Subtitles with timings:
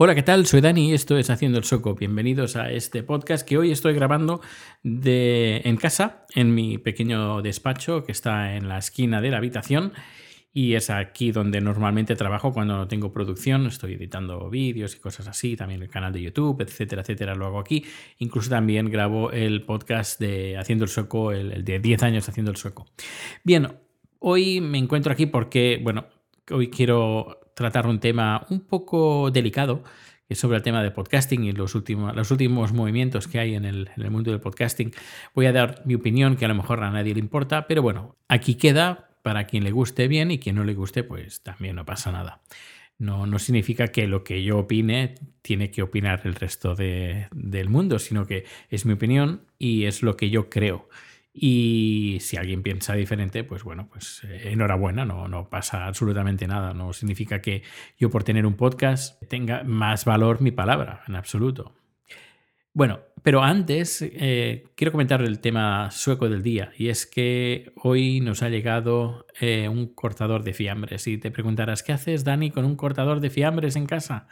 [0.00, 0.46] Hola, ¿qué tal?
[0.46, 1.96] Soy Dani y esto es Haciendo el Soco.
[1.96, 4.40] Bienvenidos a este podcast que hoy estoy grabando
[4.84, 9.92] de, en casa, en mi pequeño despacho que está en la esquina de la habitación.
[10.52, 13.66] Y es aquí donde normalmente trabajo cuando no tengo producción.
[13.66, 17.58] Estoy editando vídeos y cosas así, también el canal de YouTube, etcétera, etcétera, lo hago
[17.58, 17.84] aquí.
[18.18, 22.52] Incluso también grabo el podcast de Haciendo el Soco, el, el de 10 años Haciendo
[22.52, 22.86] el Soco.
[23.42, 23.66] Bien,
[24.20, 26.06] hoy me encuentro aquí porque, bueno,
[26.52, 29.82] hoy quiero tratar un tema un poco delicado,
[30.28, 33.56] que es sobre el tema de podcasting y los últimos, los últimos movimientos que hay
[33.56, 34.92] en el, mundo del podcasting.
[35.34, 38.16] Voy a dar mi opinión, que a lo mejor a nadie le importa, pero bueno,
[38.28, 41.84] aquí queda para quien le guste bien y quien no le guste, pues también no
[41.84, 42.42] pasa nada.
[42.96, 47.68] No, no, significa que lo que yo opine tiene que opinar el resto de, del
[47.68, 50.88] mundo, sino que es mi opinión y es lo que yo creo.
[51.40, 56.74] Y si alguien piensa diferente, pues bueno, pues eh, enhorabuena, no, no pasa absolutamente nada.
[56.74, 57.62] No significa que
[57.96, 61.74] yo por tener un podcast tenga más valor mi palabra, en absoluto.
[62.78, 68.20] Bueno, pero antes eh, quiero comentar el tema sueco del día y es que hoy
[68.20, 72.64] nos ha llegado eh, un cortador de fiambres y te preguntarás, ¿qué haces Dani con
[72.64, 74.28] un cortador de fiambres en casa?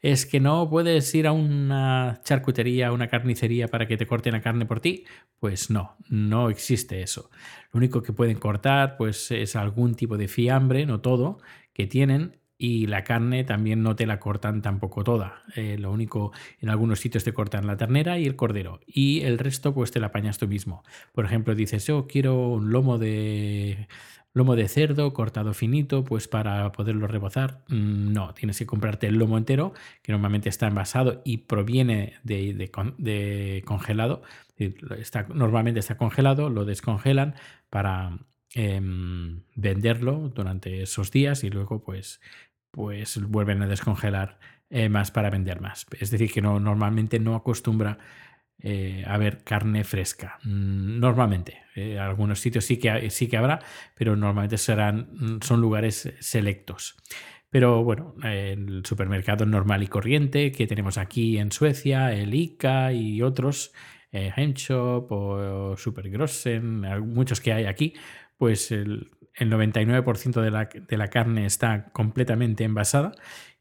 [0.00, 4.32] ¿Es que no puedes ir a una charcutería, a una carnicería para que te corten
[4.32, 5.04] la carne por ti?
[5.38, 7.28] Pues no, no existe eso.
[7.70, 11.36] Lo único que pueden cortar pues es algún tipo de fiambre, no todo,
[11.74, 15.42] que tienen y la carne también no te la cortan tampoco toda.
[15.56, 19.38] Eh, lo único, en algunos sitios te cortan la ternera y el cordero y el
[19.38, 20.84] resto pues te la apañas tú mismo.
[21.12, 23.88] Por ejemplo, dices, yo quiero un lomo de
[24.34, 27.64] lomo de cerdo cortado finito, pues para poderlo rebozar.
[27.68, 29.72] Mm, no, tienes que comprarte el lomo entero,
[30.02, 32.52] que normalmente está envasado y proviene de,
[32.98, 34.22] de congelado.
[34.58, 37.34] Está, normalmente está congelado, lo descongelan
[37.70, 38.18] para
[38.54, 42.20] em, venderlo durante esos días y luego pues
[42.70, 45.86] pues vuelven a descongelar eh, más para vender más.
[45.98, 47.98] Es decir, que no, normalmente no acostumbra
[48.62, 50.38] eh, a haber carne fresca.
[50.44, 51.62] Mm, normalmente.
[51.74, 53.58] Eh, algunos sitios sí que, sí que habrá,
[53.96, 56.96] pero normalmente serán, mm, son lugares selectos.
[57.50, 63.22] Pero bueno, el supermercado normal y corriente que tenemos aquí en Suecia, el ICA y
[63.22, 63.72] otros,
[64.12, 66.82] Hemshop o Supergrossen,
[67.12, 67.94] muchos que hay aquí,
[68.36, 69.10] pues el,
[69.40, 73.12] el 99% de la, de la, carne está completamente envasada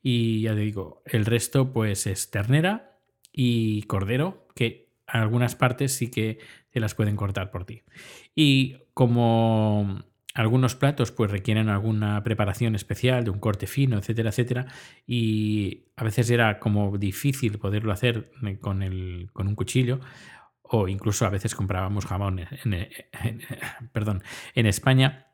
[0.03, 2.99] y ya te digo, el resto pues es ternera
[3.31, 6.39] y cordero, que algunas partes sí que
[6.71, 7.83] te las pueden cortar por ti.
[8.35, 10.03] Y como
[10.33, 14.67] algunos platos pues requieren alguna preparación especial de un corte fino, etcétera, etcétera,
[15.07, 20.01] y a veces era como difícil poderlo hacer con, el, con un cuchillo,
[20.61, 22.41] o incluso a veces comprábamos jamón
[23.93, 24.23] perdón,
[24.53, 25.28] en España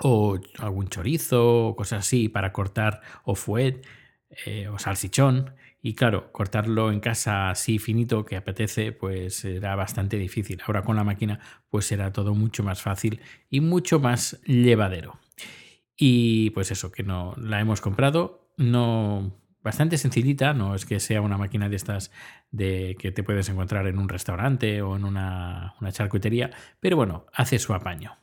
[0.00, 3.84] o algún chorizo o cosas así para cortar o fuet
[4.46, 5.54] eh, o salsichón.
[5.84, 10.62] Y claro, cortarlo en casa así finito que apetece, pues era bastante difícil.
[10.66, 13.20] Ahora con la máquina, pues será todo mucho más fácil
[13.50, 15.18] y mucho más llevadero.
[15.96, 21.20] Y pues eso, que no la hemos comprado, no bastante sencillita, no es que sea
[21.20, 22.10] una máquina de estas
[22.50, 26.50] de que te puedes encontrar en un restaurante o en una, una charcutería,
[26.80, 28.21] pero bueno, hace su apaño.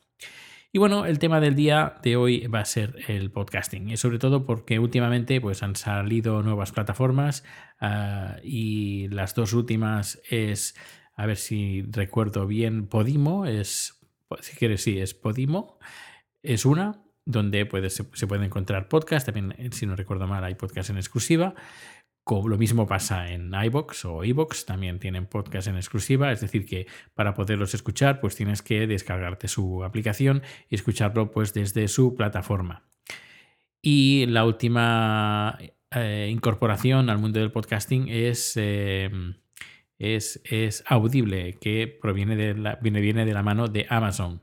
[0.72, 4.20] Y bueno, el tema del día de hoy va a ser el podcasting, y sobre
[4.20, 7.44] todo porque últimamente pues, han salido nuevas plataformas
[7.82, 10.76] uh, y las dos últimas es,
[11.16, 14.00] a ver si recuerdo bien, Podimo, es,
[14.42, 15.80] si quieres, sí, es Podimo,
[16.44, 20.54] es una donde puede, se, se puede encontrar podcast, también si no recuerdo mal hay
[20.54, 21.56] podcast en exclusiva.
[22.30, 26.86] Lo mismo pasa en iBox o iBox, también tienen podcast en exclusiva, es decir, que
[27.16, 32.84] para poderlos escuchar, pues tienes que descargarte su aplicación y escucharlo pues desde su plataforma.
[33.82, 35.58] Y la última
[35.96, 39.10] eh, incorporación al mundo del podcasting es, eh,
[39.98, 44.42] es, es, Audible, que proviene de la, viene, viene de la mano de Amazon.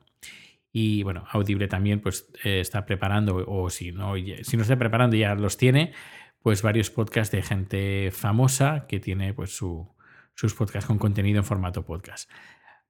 [0.73, 5.17] Y bueno, Audible también pues eh, está preparando, o si no, si no está preparando
[5.17, 5.93] ya los tiene,
[6.47, 11.85] pues varios podcasts de gente famosa que tiene pues sus podcasts con contenido en formato
[11.85, 12.31] podcast.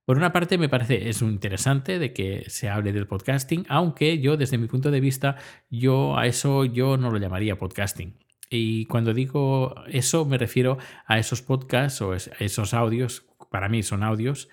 [0.05, 4.37] Por una parte me parece es interesante de que se hable del podcasting, aunque yo
[4.37, 5.37] desde mi punto de vista
[5.71, 8.19] yo a eso yo no lo llamaría podcasting.
[8.51, 10.77] Y cuando digo eso me refiero
[11.07, 14.51] a esos podcasts o esos audios, para mí son audios,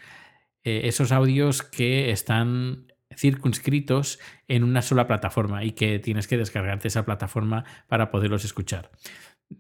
[0.64, 6.88] eh, esos audios que están circunscritos en una sola plataforma y que tienes que descargarte
[6.88, 8.92] esa plataforma para poderlos escuchar.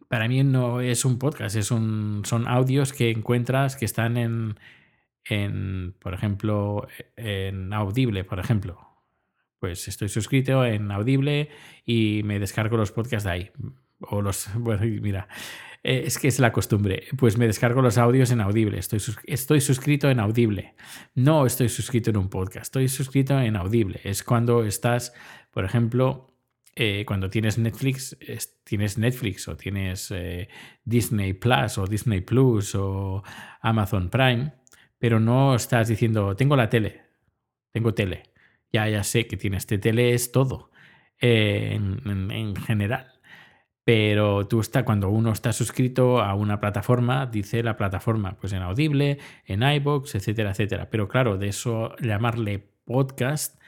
[0.07, 4.55] Para mí no es un podcast, es un, son audios que encuentras que están en,
[5.25, 8.89] en, por ejemplo, en Audible, por ejemplo.
[9.59, 11.49] Pues estoy suscrito en Audible
[11.85, 13.51] y me descargo los podcasts de ahí.
[13.99, 15.27] O los, bueno, mira,
[15.83, 17.03] Eh, es que es la costumbre.
[17.17, 18.79] Pues me descargo los audios en Audible.
[18.79, 20.75] Estoy, suscrito en Audible.
[21.13, 22.67] No estoy suscrito en un podcast.
[22.67, 23.99] Estoy suscrito en Audible.
[24.03, 25.13] Es cuando estás,
[25.51, 26.27] por ejemplo,
[26.75, 28.17] eh, cuando tienes Netflix,
[28.63, 30.47] tienes Netflix o tienes eh,
[30.85, 33.21] Disney Plus o Disney Plus o
[33.61, 34.53] Amazon Prime,
[34.97, 37.01] pero no estás diciendo, tengo la tele,
[37.71, 38.23] tengo tele.
[38.71, 40.71] Ya, ya sé que tienes este tele, es todo
[41.19, 43.12] en general.
[43.85, 48.61] Pero tú está, cuando uno está suscrito a una plataforma, dice la plataforma, pues en
[48.61, 50.89] Audible, en iBox, etcétera, etcétera.
[50.89, 53.59] Pero claro, de eso llamarle podcast,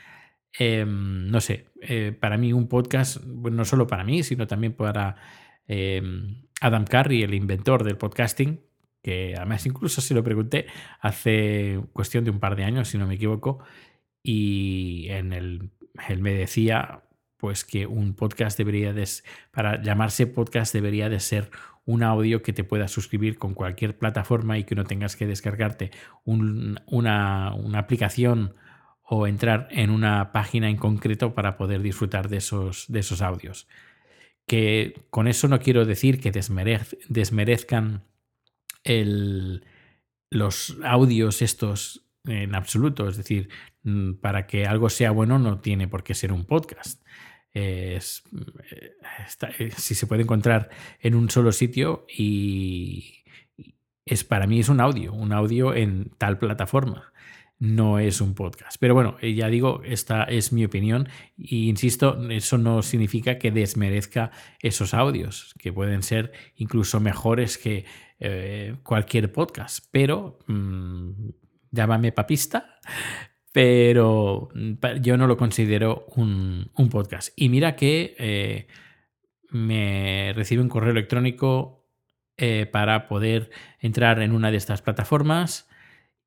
[0.57, 5.17] em, no sé, eh, para mí un podcast, no solo para mí, sino también para
[5.67, 8.61] em, Adam Curry, el inventor del podcasting,
[9.01, 10.67] que además incluso se lo pregunté
[11.01, 13.59] hace cuestión de un par de años, si no me equivoco,
[14.23, 15.71] y en el,
[16.09, 17.04] él me decía,
[17.45, 19.07] pues que un podcast debería de,
[19.51, 21.51] para llamarse podcast debería de ser
[21.85, 25.91] un audio que te puedas suscribir con cualquier plataforma y que no tengas que descargarte
[26.23, 28.55] una, aplicación
[29.03, 33.67] o entrar en una página en concreto para poder disfrutar de esos, de esos audios.
[34.47, 38.05] Que con eso no quiero decir que desmerezcan
[40.31, 43.07] los audios estos en absoluto.
[43.07, 43.49] Es decir,
[43.83, 47.05] mm, para que algo sea bueno no tiene por qué ser un podcast.
[47.55, 48.21] Es,
[48.69, 48.97] eh,
[49.59, 50.69] eh, si se puede encontrar
[50.99, 53.23] en un solo sitio y
[54.03, 57.13] es para mí es un audio, un audio en tal plataforma.
[57.57, 58.75] No es un podcast.
[58.77, 61.07] Pero bueno, eh, ya digo, esta es mi opinión.
[61.37, 67.85] E insisto, eso no significa que desmerezca esos audios, que pueden ser incluso mejores que
[68.83, 69.85] cualquier podcast.
[69.91, 71.29] Pero mm,
[71.71, 72.79] llámame papista,
[73.55, 77.31] pero mm, yo no lo considero un, podcast.
[77.37, 78.67] Y mira que eh,
[79.49, 81.87] me recibe un correo electrónico
[82.35, 85.69] eh, para poder entrar en una de estas plataformas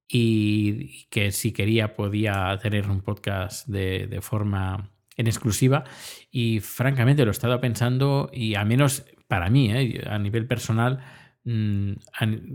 [0.09, 5.85] y que si quería podía tener un podcast de, forma en exclusiva
[6.31, 11.05] y francamente lo he estado pensando y al menos para mí, eh, a nivel personal,
[11.45, 11.93] mm,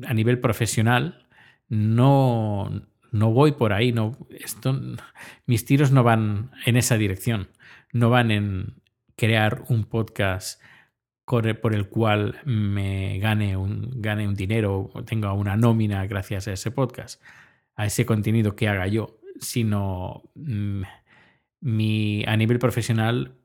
[0.08, 1.28] a nivel profesional,
[1.70, 2.72] no,
[3.14, 4.18] no voy por ahí, no,
[5.46, 7.48] mis tiros no van en esa dirección,
[7.94, 8.82] no van en
[9.16, 10.60] crear un podcast
[11.26, 16.54] por el cual me gane un, gane un dinero o tenga una nómina gracias a
[16.54, 17.22] ese podcast,
[17.76, 20.82] a ese contenido que haga yo, sino mm,
[21.62, 23.36] mi, a nivel profesional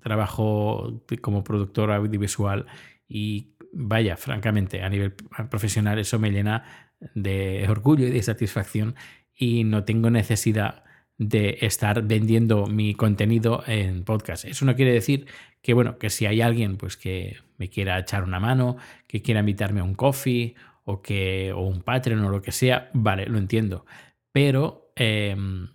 [0.00, 2.66] trabajo como productor audiovisual
[3.08, 5.12] y vaya, francamente, a nivel
[5.50, 8.94] profesional eso me llena de orgullo y de satisfacción
[9.34, 10.84] y no tengo necesidad
[11.16, 14.44] de estar vendiendo mi contenido en podcast.
[14.44, 15.26] Eso no quiere decir
[15.62, 18.76] que, bueno, que si hay alguien pues, que me quiera echar una mano,
[19.06, 20.54] que quiera invitarme a un coffee
[20.84, 23.84] o, que, o un Patreon o lo que sea, vale, lo entiendo.
[24.32, 25.68] Pero em,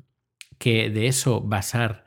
[0.57, 2.06] que de eso basar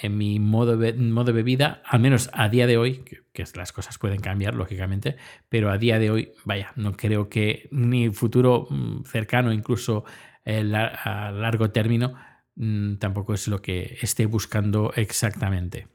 [0.00, 3.72] en mi modo de, modo de vida, al menos a día de hoy, que, las
[3.72, 5.16] cosas pueden cambiar, lógicamente,
[5.48, 10.04] pero a día de hoy, vaya, no creo que ni futuro mm, cercano, incluso
[10.44, 12.14] eh, a largo término,
[12.56, 15.88] mm, tampoco es lo que esté buscando exactamente.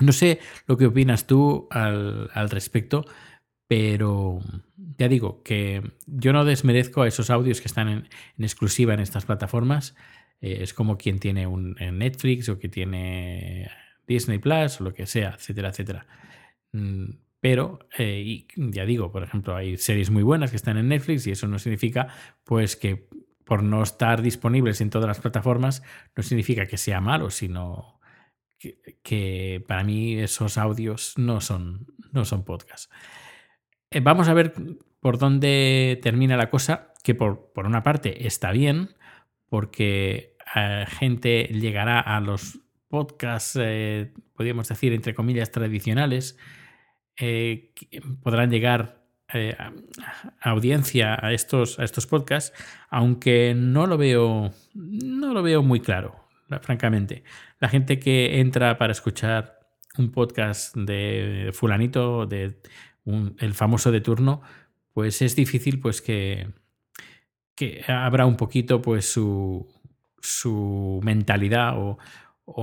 [0.00, 3.04] No sé lo que opinas tú al, respecto,
[3.68, 4.40] pero
[4.98, 9.26] ya digo que yo no desmerezco a esos audios que están en exclusiva en estas
[9.26, 9.94] plataformas.
[10.42, 13.70] Eh, es como quien tiene un Netflix o que tiene
[14.06, 16.06] Disney Plus o lo que sea, etcétera, etcétera.
[16.72, 21.26] Mm, pero, eh, ya digo, por ejemplo, hay series muy buenas que están en Netflix
[21.26, 22.08] y eso no significa
[22.44, 23.08] pues que
[23.44, 25.82] por no estar disponibles en todas las plataformas
[26.16, 28.00] no significa que sea malo, sino
[29.02, 32.88] que, para mí esos audios no son, no son podcasts.
[33.90, 34.54] Eh, vamos a ver
[35.00, 38.90] por dónde termina la cosa, que por, por una parte está bien,
[39.48, 40.31] porque
[40.86, 42.58] gente llegará a los
[42.92, 46.38] podcasts, eh, podríamos decir, entre comillas, tradicionales,
[47.16, 47.72] eh,
[48.22, 49.56] podrán llegar eh,
[50.42, 52.52] audiencia a estos, a estos podcasts,
[52.90, 56.28] aunque no lo veo, no lo veo muy claro,
[56.60, 57.24] francamente.
[57.60, 59.58] La gente que entra para escuchar
[59.96, 62.60] un podcast de fulanito, de
[63.38, 64.42] el famoso de turno,
[64.92, 66.48] pues es difícil pues que,
[67.54, 69.66] que abra un poquito pues su,
[70.22, 71.98] su mentalidad o,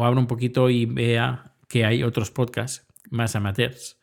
[0.03, 3.99] abra un poquito y vea que hay otros podcasts más amateurs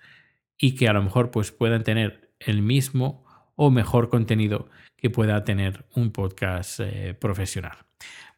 [0.57, 3.25] y que a lo mejor pues puedan tener el mismo
[3.57, 7.77] o mejor contenido que pueda tener un podcast eh, profesional.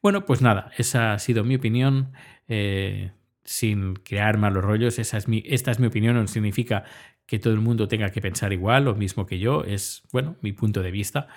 [0.03, 2.13] Bueno, pues nada, esa ha sido mi opinión.
[2.49, 3.13] Eh,
[3.49, 6.85] sin crear malos rollos, esa es mi, esta es mi opinión, no significa
[7.29, 10.53] que todo el mundo tenga que pensar igual, lo mismo que yo, es, bueno, mi
[10.53, 11.29] punto de vista.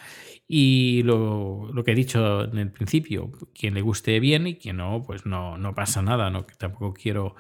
[0.48, 5.04] Y lo, que he dicho en el principio, quien le guste bien y quien no,
[5.06, 6.46] pues no, no pasa nada, ¿no?
[6.58, 7.36] tampoco quiero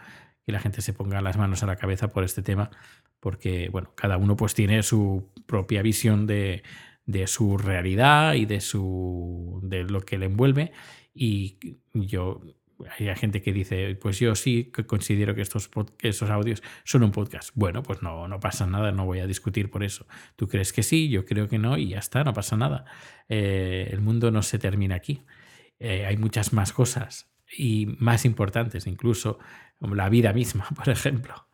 [0.45, 2.71] que la gente se ponga las manos a la cabeza por este tema,
[3.21, 6.63] porque, bueno, cada uno pues tiene su propia visión de,
[7.05, 10.73] de su realidad y de, su, de lo que le envuelve.
[11.13, 11.57] Y
[11.93, 12.41] yo
[12.97, 15.69] hay gente que dice, pues yo sí que considero que estos,
[15.99, 17.51] esos audios son un podcast.
[17.55, 20.05] Bueno, pues no, no pasa nada, no voy a discutir por eso.
[20.35, 22.85] Tú crees que sí, yo creo que no y ya está, no pasa nada.
[23.29, 25.23] Eh, el mundo no se termina aquí.
[25.79, 29.39] Eh, hay muchas más cosas y más importantes, incluso
[29.79, 31.47] la vida misma, por ejemplo,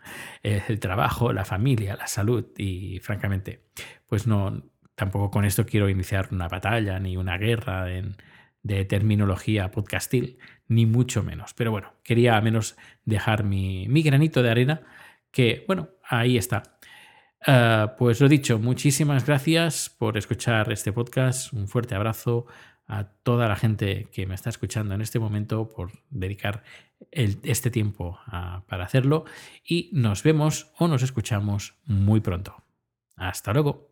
[0.43, 3.63] eh, el trabajo, la familia, la salud y francamente,
[4.07, 4.63] pues no,
[4.96, 8.17] tampoco con esto quiero iniciar una batalla ni una guerra en,
[8.63, 11.53] de terminología podcastil, ni mucho menos.
[11.53, 14.81] Pero bueno, quería al menos dejar mi, granito de arena,
[15.31, 16.63] que bueno, ahí está.
[17.45, 21.53] Ah, pues lo dicho, muchísimas gracias por escuchar este podcast.
[21.53, 22.45] Un fuerte abrazo
[22.88, 26.63] a toda la gente que me está escuchando en este momento por dedicar
[27.12, 28.19] este tiempo
[28.67, 29.25] para hacerlo.
[29.63, 32.63] Y nos vemos o nos escuchamos muy pronto.
[33.15, 33.87] Hasta luego.